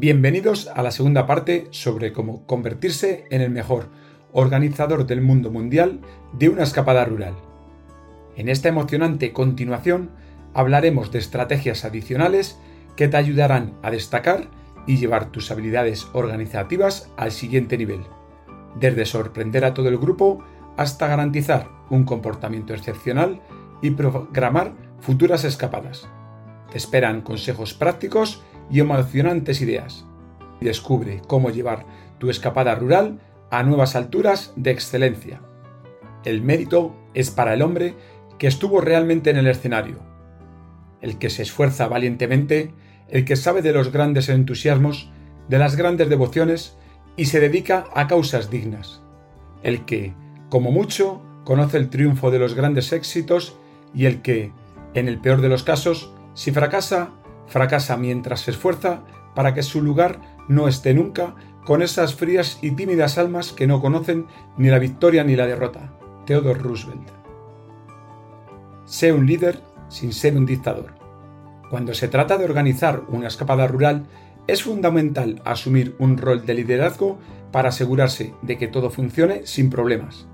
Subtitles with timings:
[0.00, 3.90] Bienvenidos a la segunda parte sobre cómo convertirse en el mejor
[4.32, 6.00] organizador del mundo mundial
[6.32, 7.34] de una escapada rural.
[8.34, 10.10] En esta emocionante continuación
[10.54, 12.58] hablaremos de estrategias adicionales
[12.96, 14.48] que te ayudarán a destacar
[14.86, 18.00] y llevar tus habilidades organizativas al siguiente nivel,
[18.76, 20.42] desde sorprender a todo el grupo
[20.78, 23.42] hasta garantizar un comportamiento excepcional
[23.82, 26.08] y programar futuras escapadas.
[26.70, 30.04] Te esperan consejos prácticos y emocionantes ideas.
[30.60, 31.86] Descubre cómo llevar
[32.18, 33.20] tu escapada rural
[33.50, 35.40] a nuevas alturas de excelencia.
[36.24, 37.94] El mérito es para el hombre
[38.38, 39.98] que estuvo realmente en el escenario,
[41.00, 42.72] el que se esfuerza valientemente,
[43.08, 45.10] el que sabe de los grandes entusiasmos,
[45.48, 46.76] de las grandes devociones
[47.16, 49.02] y se dedica a causas dignas,
[49.62, 50.14] el que,
[50.48, 53.56] como mucho, conoce el triunfo de los grandes éxitos
[53.94, 54.52] y el que,
[54.94, 57.10] en el peor de los casos, si fracasa,
[57.50, 59.02] fracasa mientras se esfuerza
[59.34, 61.34] para que su lugar no esté nunca
[61.66, 64.26] con esas frías y tímidas almas que no conocen
[64.56, 65.92] ni la victoria ni la derrota.
[66.24, 67.08] Theodore Roosevelt.
[68.86, 70.94] Sé un líder sin ser un dictador.
[71.70, 74.06] Cuando se trata de organizar una escapada rural,
[74.46, 77.18] es fundamental asumir un rol de liderazgo
[77.52, 80.26] para asegurarse de que todo funcione sin problemas.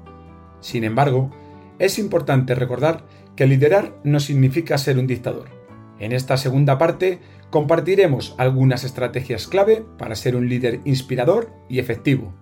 [0.60, 1.30] Sin embargo,
[1.78, 3.04] es importante recordar
[3.36, 5.55] que liderar no significa ser un dictador.
[5.98, 12.34] En esta segunda parte compartiremos algunas estrategias clave para ser un líder inspirador y efectivo.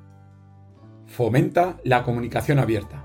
[1.06, 3.05] Fomenta la comunicación abierta.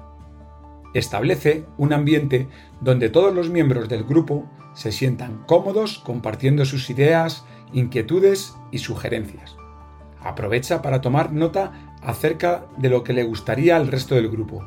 [0.96, 2.48] Establece un ambiente
[2.82, 9.56] donde todos los miembros del grupo se sientan cómodos compartiendo sus ideas, inquietudes y sugerencias.
[10.22, 14.66] Aprovecha para tomar nota acerca de lo que le gustaría al resto del grupo.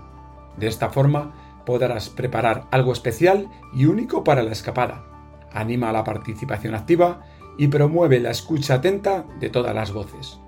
[0.56, 5.11] De esta forma podrás preparar algo especial y único para la escapada
[5.54, 7.22] anima a la participación activa
[7.58, 10.38] y promueve la escucha atenta de todas las voces.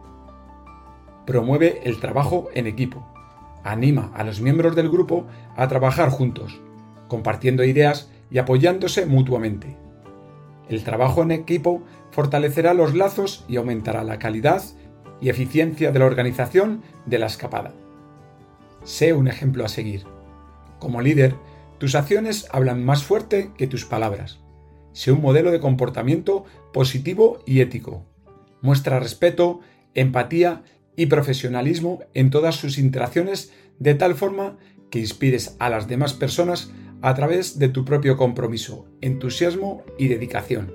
[1.27, 3.07] Promueve el trabajo en equipo.
[3.63, 6.61] Anima a los miembros del grupo a trabajar juntos,
[7.09, 9.77] compartiendo ideas y apoyándose mutuamente.
[10.69, 14.63] El trabajo en equipo fortalecerá los lazos y aumentará la calidad
[15.21, 17.73] y eficiencia de la organización de la escapada.
[18.83, 20.05] Sé un ejemplo a seguir.
[20.79, 21.37] Como líder,
[21.79, 24.44] tus acciones hablan más fuerte que tus palabras.
[24.95, 28.07] Sé un modelo de comportamiento positivo y ético.
[28.63, 29.61] Muestra respeto,
[29.93, 30.63] empatía
[30.97, 34.57] y profesionalismo en todas sus interacciones de tal forma
[34.91, 36.71] que inspires a las demás personas
[37.03, 40.73] a través de tu propio compromiso, entusiasmo y dedicación.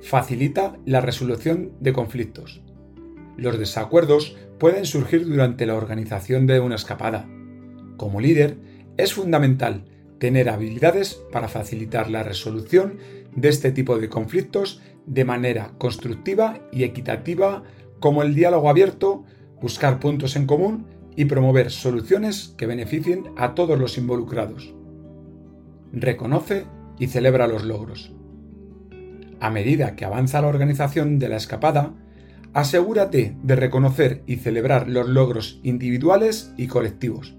[0.00, 2.62] Facilita la resolución de conflictos.
[3.36, 7.28] Los desacuerdos pueden surgir durante la organización de una escapada.
[7.98, 8.56] Como líder,
[8.96, 9.84] es fundamental
[10.20, 12.98] tener habilidades para facilitar la resolución
[13.34, 17.64] de este tipo de conflictos de manera constructiva y equitativa,
[17.98, 19.24] como el diálogo abierto,
[19.60, 20.86] buscar puntos en común
[21.16, 24.74] y promover soluciones que beneficien a todos los involucrados.
[25.92, 26.66] Reconoce
[26.98, 28.12] y celebra los logros.
[29.40, 31.94] A medida que avanza la organización de la escapada,
[32.52, 37.34] asegúrate de reconocer y celebrar los logros individuales y colectivos.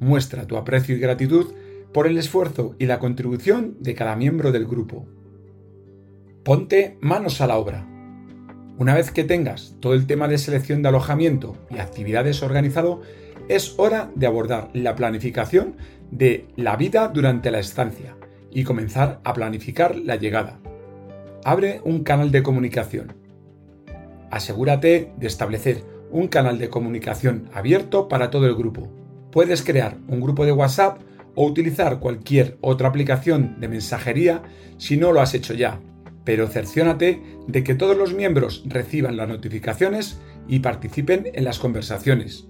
[0.00, 1.54] Muestra tu aprecio y gratitud
[1.94, 5.06] por el esfuerzo y la contribución de cada miembro del grupo.
[6.42, 7.86] Ponte manos a la obra.
[8.76, 13.00] Una vez que tengas todo el tema de selección de alojamiento y actividades organizado,
[13.48, 15.76] es hora de abordar la planificación
[16.10, 18.16] de la vida durante la estancia
[18.50, 20.58] y comenzar a planificar la llegada.
[21.44, 23.14] Abre un canal de comunicación.
[24.32, 28.88] Asegúrate de establecer un canal de comunicación abierto para todo el grupo.
[29.30, 30.98] Puedes crear un grupo de WhatsApp
[31.34, 34.42] o utilizar cualquier otra aplicación de mensajería
[34.78, 35.80] si no lo has hecho ya,
[36.24, 42.46] pero cerciónate de que todos los miembros reciban las notificaciones y participen en las conversaciones.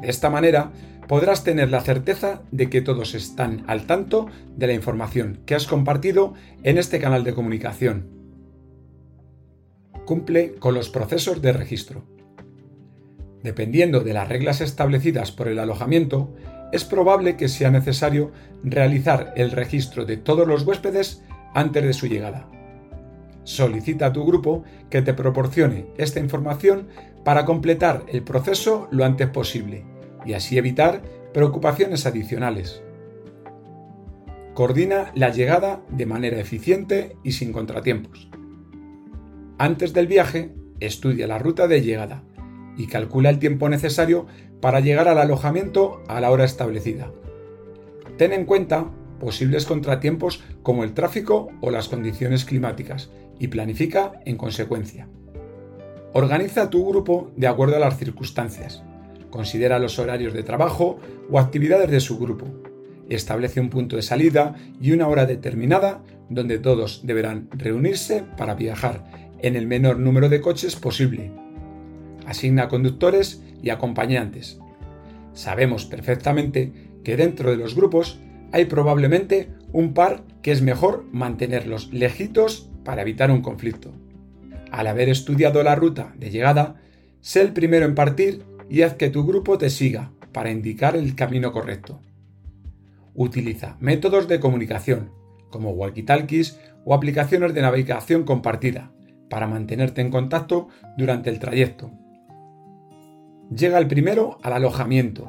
[0.00, 0.72] De esta manera
[1.08, 4.26] podrás tener la certeza de que todos están al tanto
[4.56, 8.08] de la información que has compartido en este canal de comunicación.
[10.04, 12.04] Cumple con los procesos de registro.
[13.42, 16.34] Dependiendo de las reglas establecidas por el alojamiento,
[16.72, 18.32] es probable que sea necesario
[18.62, 21.22] realizar el registro de todos los huéspedes
[21.54, 22.48] antes de su llegada.
[23.44, 26.88] Solicita a tu grupo que te proporcione esta información
[27.24, 29.84] para completar el proceso lo antes posible
[30.24, 31.02] y así evitar
[31.32, 32.82] preocupaciones adicionales.
[34.54, 38.28] Coordina la llegada de manera eficiente y sin contratiempos.
[39.58, 42.22] Antes del viaje, estudia la ruta de llegada
[42.80, 44.26] y calcula el tiempo necesario
[44.62, 47.12] para llegar al alojamiento a la hora establecida.
[48.16, 54.38] Ten en cuenta posibles contratiempos como el tráfico o las condiciones climáticas y planifica en
[54.38, 55.08] consecuencia.
[56.14, 58.82] Organiza tu grupo de acuerdo a las circunstancias.
[59.28, 60.98] Considera los horarios de trabajo
[61.30, 62.46] o actividades de su grupo.
[63.10, 69.04] Establece un punto de salida y una hora determinada donde todos deberán reunirse para viajar
[69.42, 71.30] en el menor número de coches posible.
[72.30, 74.60] Asigna conductores y acompañantes.
[75.32, 76.72] Sabemos perfectamente
[77.02, 78.20] que dentro de los grupos
[78.52, 83.92] hay probablemente un par que es mejor mantenerlos lejitos para evitar un conflicto.
[84.70, 86.76] Al haber estudiado la ruta de llegada,
[87.20, 91.16] sé el primero en partir y haz que tu grupo te siga para indicar el
[91.16, 92.00] camino correcto.
[93.12, 95.10] Utiliza métodos de comunicación,
[95.50, 98.92] como walkie-talkies o aplicaciones de navegación compartida,
[99.28, 101.90] para mantenerte en contacto durante el trayecto.
[103.54, 105.28] Llega el primero al alojamiento.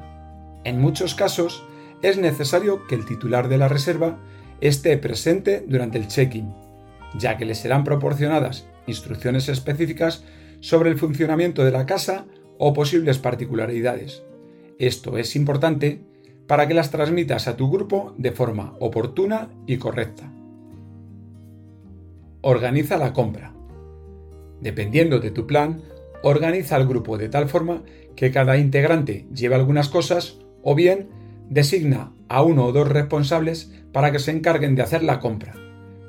[0.63, 1.63] En muchos casos,
[2.03, 4.19] es necesario que el titular de la reserva
[4.59, 6.53] esté presente durante el check-in,
[7.17, 10.23] ya que le serán proporcionadas instrucciones específicas
[10.59, 12.25] sobre el funcionamiento de la casa
[12.59, 14.23] o posibles particularidades.
[14.77, 16.01] Esto es importante
[16.47, 20.31] para que las transmitas a tu grupo de forma oportuna y correcta.
[22.41, 23.53] Organiza la compra.
[24.59, 25.81] Dependiendo de tu plan,
[26.23, 27.83] organiza el grupo de tal forma
[28.15, 31.09] que cada integrante lleve algunas cosas o bien
[31.49, 35.53] designa a uno o dos responsables para que se encarguen de hacer la compra,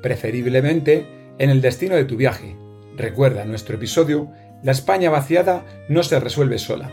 [0.01, 1.05] preferiblemente
[1.37, 2.55] en el destino de tu viaje.
[2.95, 4.31] Recuerda nuestro episodio,
[4.63, 6.91] la España vaciada no se resuelve sola.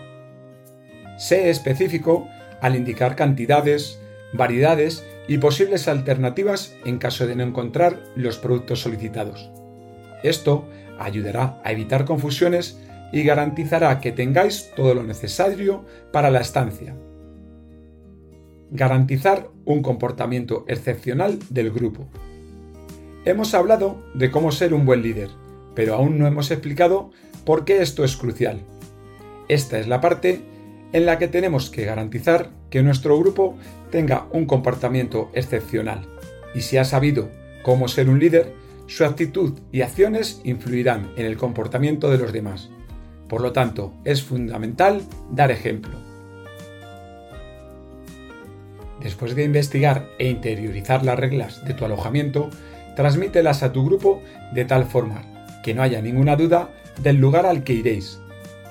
[1.18, 2.26] Sé específico
[2.60, 4.00] al indicar cantidades,
[4.32, 9.50] variedades y posibles alternativas en caso de no encontrar los productos solicitados.
[10.22, 10.68] Esto
[10.98, 12.80] ayudará a evitar confusiones
[13.12, 16.94] y garantizará que tengáis todo lo necesario para la estancia
[18.70, 22.08] garantizar un comportamiento excepcional del grupo.
[23.24, 25.28] Hemos hablado de cómo ser un buen líder,
[25.74, 27.10] pero aún no hemos explicado
[27.44, 28.60] por qué esto es crucial.
[29.48, 30.40] Esta es la parte
[30.92, 33.56] en la que tenemos que garantizar que nuestro grupo
[33.90, 36.06] tenga un comportamiento excepcional.
[36.54, 37.28] Y si ha sabido
[37.62, 38.54] cómo ser un líder,
[38.86, 42.70] su actitud y acciones influirán en el comportamiento de los demás.
[43.30, 45.96] Por lo tanto, es fundamental dar ejemplo.
[49.00, 52.50] Después de investigar e interiorizar las reglas de tu alojamiento,
[52.96, 54.20] transmítelas a tu grupo
[54.52, 55.22] de tal forma
[55.62, 58.18] que no haya ninguna duda del lugar al que iréis.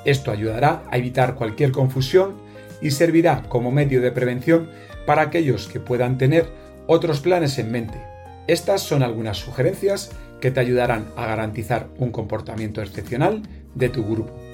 [0.03, 2.35] Esto ayudará a evitar cualquier confusión
[2.81, 4.69] y servirá como medio de prevención
[5.05, 6.47] para aquellos que puedan tener
[6.85, 8.01] otros planes en mente.
[8.47, 10.11] Estas son algunas sugerencias
[10.41, 13.41] que te ayudarán a garantizar un comportamiento excepcional
[13.73, 14.48] de tu grupo.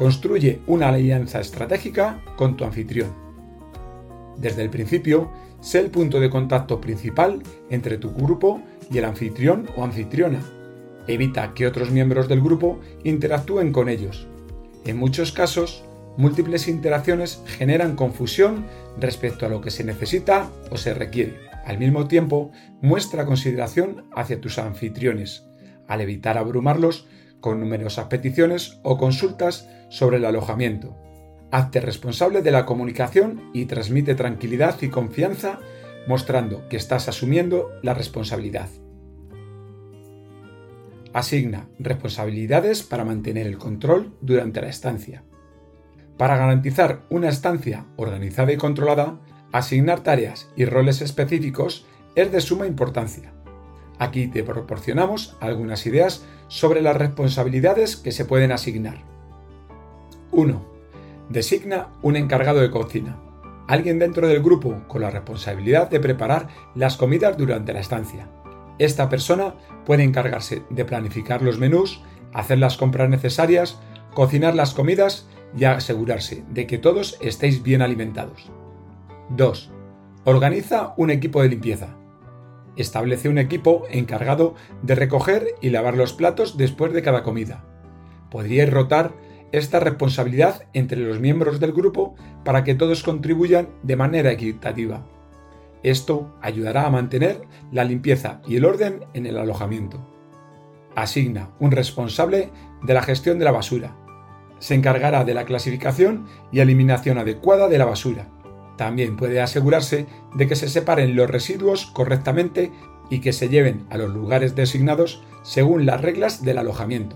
[0.00, 3.10] Construye una alianza estratégica con tu anfitrión.
[4.38, 5.30] Desde el principio,
[5.60, 10.40] sé el punto de contacto principal entre tu grupo y el anfitrión o anfitriona.
[11.06, 14.26] Evita que otros miembros del grupo interactúen con ellos.
[14.86, 15.84] En muchos casos,
[16.16, 18.64] múltiples interacciones generan confusión
[18.98, 21.36] respecto a lo que se necesita o se requiere.
[21.66, 25.44] Al mismo tiempo, muestra consideración hacia tus anfitriones,
[25.88, 27.06] al evitar abrumarlos
[27.40, 30.96] con numerosas peticiones o consultas sobre el alojamiento.
[31.50, 35.58] Hazte responsable de la comunicación y transmite tranquilidad y confianza
[36.06, 38.68] mostrando que estás asumiendo la responsabilidad.
[41.12, 45.24] Asigna responsabilidades para mantener el control durante la estancia.
[46.16, 49.18] Para garantizar una estancia organizada y controlada,
[49.52, 53.32] asignar tareas y roles específicos es de suma importancia.
[54.00, 59.04] Aquí te proporcionamos algunas ideas sobre las responsabilidades que se pueden asignar.
[60.32, 60.64] 1.
[61.28, 63.18] Designa un encargado de cocina,
[63.68, 68.26] alguien dentro del grupo con la responsabilidad de preparar las comidas durante la estancia.
[68.78, 69.54] Esta persona
[69.84, 72.00] puede encargarse de planificar los menús,
[72.32, 73.78] hacer las compras necesarias,
[74.14, 78.50] cocinar las comidas y asegurarse de que todos estéis bien alimentados.
[79.28, 79.70] 2.
[80.24, 81.99] Organiza un equipo de limpieza.
[82.76, 87.64] Establece un equipo encargado de recoger y lavar los platos después de cada comida.
[88.30, 89.12] Podríais rotar
[89.52, 95.04] esta responsabilidad entre los miembros del grupo para que todos contribuyan de manera equitativa.
[95.82, 100.06] Esto ayudará a mantener la limpieza y el orden en el alojamiento.
[100.94, 102.50] Asigna un responsable
[102.82, 103.96] de la gestión de la basura.
[104.58, 108.28] Se encargará de la clasificación y eliminación adecuada de la basura.
[108.80, 112.72] También puede asegurarse de que se separen los residuos correctamente
[113.10, 117.14] y que se lleven a los lugares designados según las reglas del alojamiento.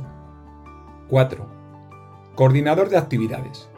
[1.08, 3.70] 4 coordinador de actividades.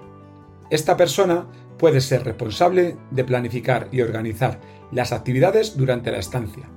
[0.69, 1.47] Esta persona
[1.79, 6.69] puede ser responsable de planificar y organizar las actividades durante la estancia.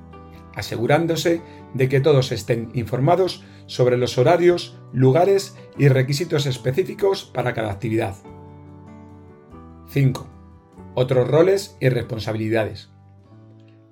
[0.53, 1.41] asegurándose
[1.73, 8.15] de que todos estén informados sobre los horarios, lugares y requisitos específicos para cada actividad.
[9.87, 10.38] 5.
[10.95, 12.89] Otros roles y responsabilidades.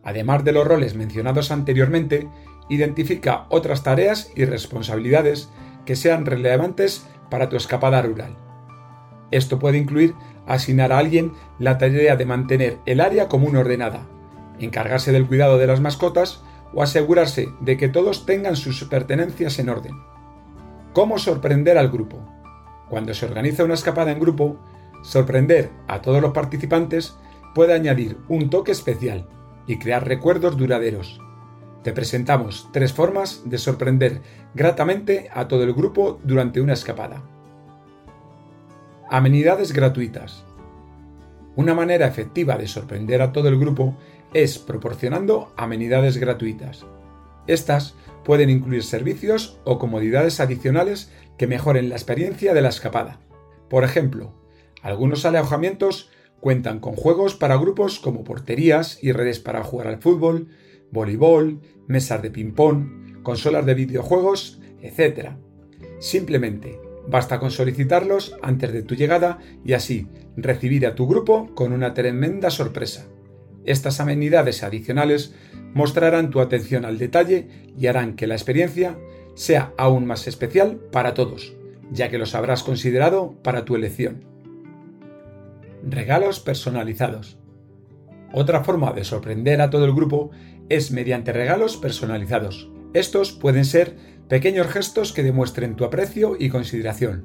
[0.04, 2.28] Además de los roles mencionados anteriormente,
[2.70, 5.50] identifica otras tareas y responsabilidades
[5.86, 8.38] que sean relevantes para tu escapada rural.
[9.32, 14.08] Esto puede incluir asignar a alguien la tarea de mantener el área común ordenada,
[14.60, 16.42] encargarse del cuidado de las mascotas
[16.74, 19.96] o asegurarse de que todos tengan sus pertenencias en orden.
[20.94, 22.26] ¿Cómo sorprender al grupo?
[22.90, 24.60] Cuando se organiza una escapada en grupo,
[25.02, 27.16] sorprender a todos los participantes
[27.56, 29.28] puede añadir un toque especial
[29.68, 31.20] y crear recuerdos duraderos.
[31.84, 34.22] Te presentamos tres formas de sorprender
[34.54, 37.24] gratamente a todo el grupo durante una escapada.
[39.10, 40.44] Amenidades gratuitas.
[41.56, 43.98] Una manera efectiva de sorprender a todo el grupo
[44.34, 46.86] es proporcionando amenidades gratuitas.
[47.48, 53.20] Estas pueden incluir servicios o comodidades adicionales que mejoren la experiencia de la escapada.
[53.70, 54.34] Por ejemplo,
[54.88, 60.48] algunos alojamientos cuentan con juegos para grupos como porterías y redes para jugar al fútbol,
[60.92, 65.32] voleibol, mesas de ping-pong, consolas de videojuegos, etc.
[66.00, 71.74] Simplemente basta con solicitarlos antes de tu llegada y así recibir a tu grupo con
[71.74, 73.08] una tremenda sorpresa.
[73.66, 75.36] Estas amenidades adicionales
[75.74, 78.98] mostrarán tu atención al detalle y harán que la experiencia
[79.36, 81.58] sea aún más especial para todos,
[81.92, 84.37] ya que los habrás considerado para tu elección.
[85.90, 87.38] Regalos personalizados.
[88.34, 90.32] Otra forma de sorprender a todo el grupo
[90.68, 92.70] es mediante regalos personalizados.
[92.94, 93.96] Estos pueden ser
[94.28, 97.24] pequeños gestos que demuestren tu aprecio y consideración.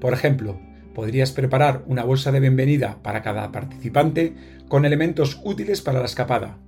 [0.00, 0.60] Por ejemplo,
[0.94, 4.36] podrías preparar una bolsa de bienvenida para cada participante
[4.68, 6.58] con elementos útiles para la escapada,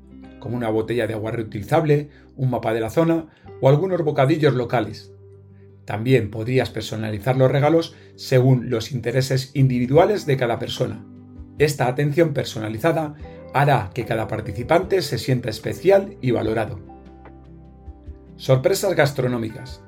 [0.40, 3.28] como una botella de agua reutilizable, un mapa de la zona
[3.61, 5.12] o algunos bocadillos locales.
[5.85, 11.04] También podrías personalizar los regalos según los intereses individuales de cada persona.
[11.59, 13.15] Esta atención personalizada
[13.53, 16.79] hará que cada participante se sienta especial y valorado.
[18.37, 19.83] Sorpresas gastronómicas.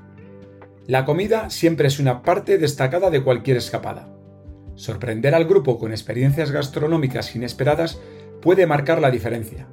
[0.87, 4.09] La comida siempre es una parte destacada de cualquier escapada.
[4.75, 8.01] Sorprender al grupo con experiencias gastronómicas inesperadas
[8.43, 9.69] puede marcar la diferencia.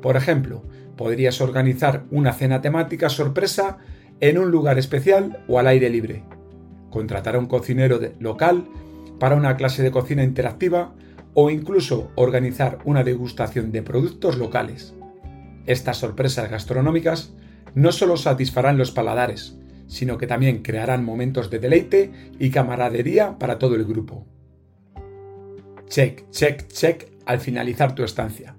[0.00, 0.62] Por ejemplo,
[0.96, 3.78] podrías organizar una cena temática sorpresa
[4.20, 6.22] en un lugar especial o al aire libre.
[6.90, 8.68] Contratar a un cocinero local
[9.18, 10.94] para una clase de cocina interactiva
[11.40, 14.92] o incluso organizar una degustación de productos locales.
[15.66, 17.32] Estas sorpresas gastronómicas
[17.76, 23.60] no solo satisfarán los paladares, sino que también crearán momentos de deleite y camaradería para
[23.60, 24.26] todo el grupo.
[25.86, 28.56] Check, check, check al finalizar tu estancia.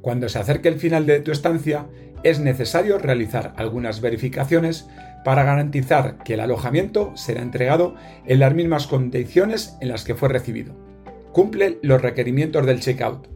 [0.00, 1.88] Cuando se acerque el final de tu estancia,
[2.22, 4.88] es necesario realizar algunas verificaciones
[5.26, 10.30] para garantizar que el alojamiento será entregado en las mismas condiciones en las que fue
[10.30, 10.87] recibido.
[11.32, 13.28] Cumple los requerimientos del checkout.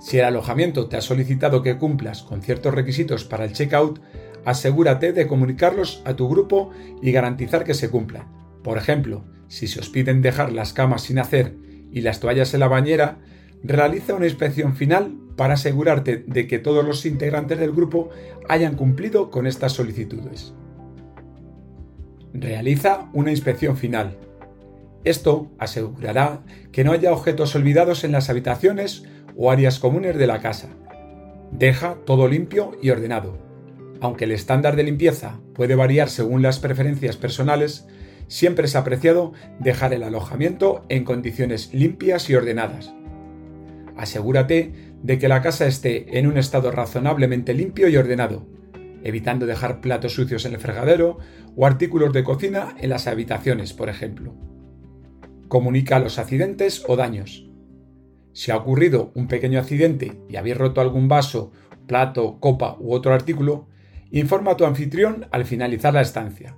[0.00, 4.00] Si el alojamiento te ha solicitado que cumplas con ciertos requisitos para el checkout,
[4.44, 6.70] asegúrate de comunicarlos a tu grupo
[7.02, 8.26] y garantizar que se cumplan.
[8.62, 11.56] Por ejemplo, si se os piden dejar las camas sin hacer
[11.92, 13.18] y las toallas en la bañera,
[13.62, 18.10] realiza una inspección final para asegurarte de que todos los integrantes del grupo
[18.48, 20.54] hayan cumplido con estas solicitudes.
[22.32, 24.18] Realiza una inspección final.
[25.06, 26.40] Esto asegurará
[26.72, 29.04] que no haya objetos olvidados en las habitaciones
[29.36, 30.70] o áreas comunes de la casa.
[31.52, 33.38] Deja todo limpio y ordenado.
[34.00, 37.86] Aunque el estándar de limpieza puede variar según las preferencias personales,
[38.26, 42.92] siempre es apreciado dejar el alojamiento en condiciones limpias y ordenadas.
[43.96, 44.72] Asegúrate
[45.04, 48.44] de que la casa esté en un estado razonablemente limpio y ordenado,
[49.04, 51.18] evitando dejar platos sucios en el fregadero
[51.54, 54.34] o artículos de cocina en las habitaciones, por ejemplo.
[55.48, 57.48] Comunica los accidentes o daños.
[58.32, 61.52] Si ha ocurrido un pequeño accidente y habéis roto algún vaso,
[61.86, 63.68] plato, copa u otro artículo,
[64.10, 66.56] Informa a tu anfitrión al finalizar la estancia.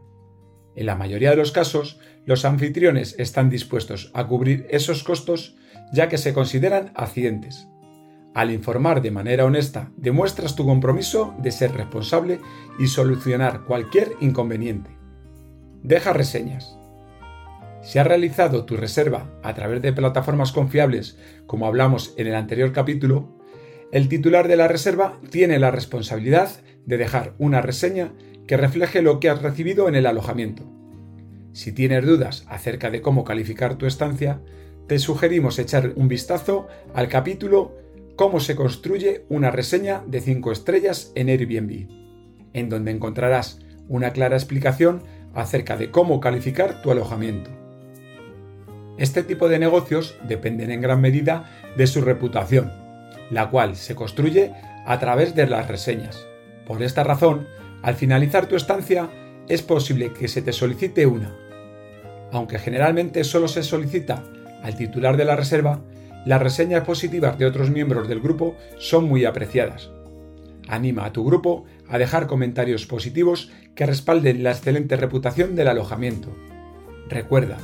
[0.76, 5.56] En la mayoría de los casos, los anfitriones están dispuestos a cubrir esos costos
[5.92, 7.66] ya que se consideran accidentes.
[8.34, 12.38] Al informar de manera honesta, demuestras tu compromiso de ser responsable
[12.78, 14.90] y solucionar cualquier inconveniente.
[15.82, 16.77] Deja reseñas.
[17.88, 21.16] Si has realizado tu reserva a través de plataformas confiables,
[21.46, 23.30] como hablamos en el anterior capítulo,
[23.92, 26.50] el titular de la reserva tiene la responsabilidad
[26.84, 28.12] de dejar una reseña
[28.46, 30.70] que refleje lo que has recibido en el alojamiento.
[31.54, 34.42] Si tienes dudas acerca de cómo calificar tu estancia,
[34.86, 37.74] te sugerimos echar un vistazo al capítulo
[38.16, 41.88] cómo se construye una reseña de 5 estrellas en Airbnb,
[42.52, 47.67] en donde encontrarás una clara explicación acerca de cómo calificar tu alojamiento.
[48.98, 52.72] Este tipo de negocios dependen en gran medida de su reputación,
[53.30, 54.52] la cual se construye
[54.86, 56.26] a través de las reseñas.
[56.66, 57.46] Por esta razón,
[57.82, 59.08] al finalizar tu estancia,
[59.48, 61.32] es posible que se te solicite una.
[62.32, 64.24] Aunque generalmente solo se solicita
[64.62, 65.80] al titular de la reserva,
[66.26, 69.90] las reseñas positivas de otros miembros del grupo son muy apreciadas.
[70.66, 76.36] Anima a tu grupo a dejar comentarios positivos que respalden la excelente reputación del alojamiento.
[77.08, 77.56] Recuerda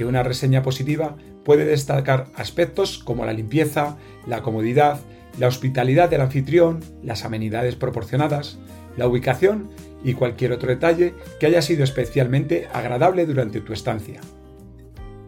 [0.00, 1.14] que una reseña positiva
[1.44, 4.98] puede destacar aspectos como la limpieza, la comodidad,
[5.38, 8.58] la hospitalidad del anfitrión, las amenidades proporcionadas,
[8.96, 9.68] la ubicación
[10.02, 14.22] y cualquier otro detalle que haya sido especialmente agradable durante tu estancia.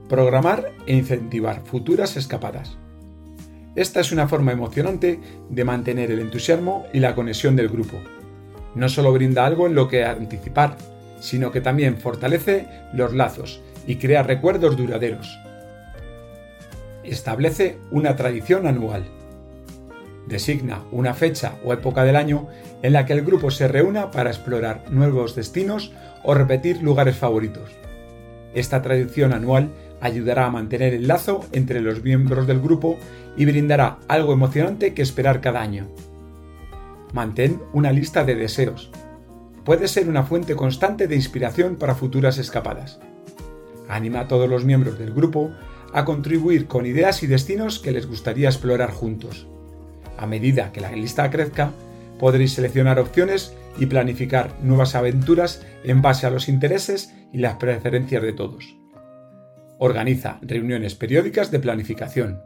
[0.09, 2.79] Programar e incentivar futuras escapadas.
[3.77, 7.99] Esta es una forma emocionante de mantener el entusiasmo y la conexión del grupo.
[8.75, 10.79] No solo brinda algo en lo que anticipar,
[11.23, 15.39] sino que también fortalece los lazos y crea recuerdos duraderos.
[17.05, 19.05] Establece una tradición anual.
[20.27, 22.49] Designa una fecha o época del año
[22.83, 25.93] en la que el grupo se reúna para explorar nuevos destinos
[26.25, 27.71] o repetir lugares favoritos.
[28.55, 32.99] Esta tradición anual ayudará a mantener el lazo entre los miembros del grupo
[33.37, 35.87] y brindará algo emocionante que esperar cada año.
[37.13, 38.91] Mantén una lista de deseos.
[39.65, 42.99] Puede ser una fuente constante de inspiración para futuras escapadas.
[43.89, 45.53] Anima a todos los miembros del grupo
[45.93, 49.47] a contribuir con ideas y destinos que les gustaría explorar juntos.
[50.17, 51.71] A medida que la lista crezca,
[52.19, 58.23] podréis seleccionar opciones y planificar nuevas aventuras en base a los intereses y las preferencias
[58.23, 58.77] de todos.
[59.79, 62.41] Organiza reuniones periódicas de planificación.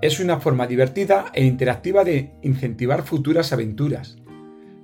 [0.00, 4.16] Es una forma divertida e interactiva de incentivar futuras aventuras.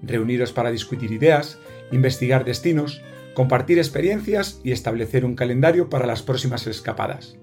[0.06, 1.58] Reuniros para discutir ideas,
[1.90, 3.02] investigar destinos,
[3.34, 7.36] compartir experiencias y establecer un calendario para las próximas escapadas.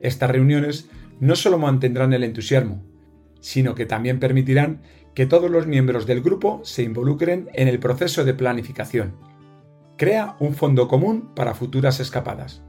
[0.00, 0.88] Estas reuniones
[1.20, 2.82] no solo mantendrán el entusiasmo,
[3.40, 4.82] sino que también permitirán
[5.14, 9.14] que todos los miembros del grupo se involucren en el proceso de planificación.
[9.96, 12.62] Crea un fondo común para futuras escapadas.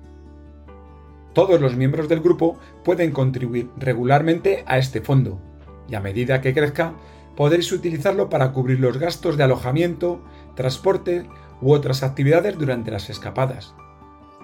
[1.33, 5.41] Todos los miembros del grupo pueden contribuir regularmente a este fondo
[5.89, 6.93] y a medida que crezca
[7.35, 10.21] podréis utilizarlo para cubrir los gastos de alojamiento,
[10.55, 11.27] transporte
[11.61, 13.75] u otras actividades durante las escapadas.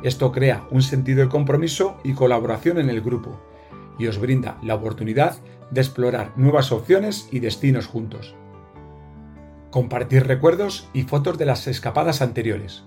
[0.03, 3.39] Esto crea un sentido de compromiso y colaboración en el grupo
[3.99, 5.37] y os brinda la oportunidad
[5.69, 8.35] de explorar nuevas opciones y destinos juntos.
[9.69, 12.83] Compartir recuerdos y fotos de las escapadas anteriores.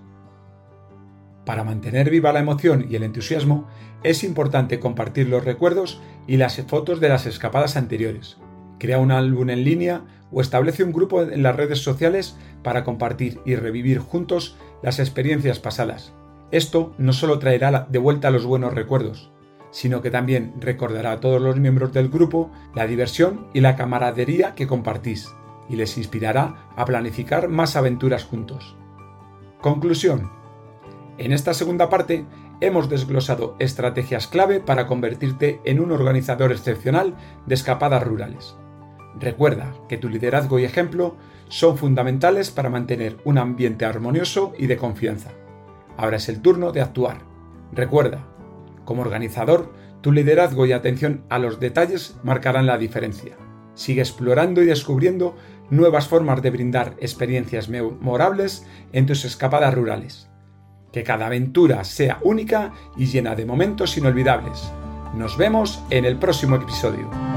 [1.45, 3.67] Para mantener viva la emoción y el entusiasmo,
[4.03, 8.37] es importante compartir los recuerdos y las fotos de las escapadas anteriores.
[8.79, 13.39] Crea un álbum en línea o establece un grupo en las redes sociales para compartir
[13.45, 16.13] y revivir juntos las experiencias pasadas.
[16.51, 19.31] Esto no solo traerá de vuelta los buenos recuerdos,
[19.71, 24.55] sino que también recordará a todos los miembros del grupo la diversión y la camaradería
[24.55, 25.33] que compartís,
[25.69, 28.77] y les inspirará a planificar más aventuras juntos.
[29.61, 30.31] Conclusión.
[31.17, 32.25] En esta segunda parte
[32.61, 38.55] hemos desglosado estrategias clave para convertirte en un organizador excepcional de escapadas rurales.
[39.19, 41.15] Recuerda que tu liderazgo y ejemplo
[41.47, 45.31] son fundamentales para mantener un ambiente armonioso y de confianza.
[45.97, 47.19] Ahora es el turno de actuar.
[47.71, 48.25] Recuerda,
[48.83, 53.37] como organizador, tu liderazgo y atención a los detalles marcarán la diferencia.
[53.73, 55.35] Sigue explorando y descubriendo
[55.69, 60.29] nuevas formas de brindar experiencias memorables en tus escapadas rurales.
[60.91, 64.71] Que cada aventura sea única y llena de momentos inolvidables.
[65.15, 67.34] Nos vemos en el próximo episodio.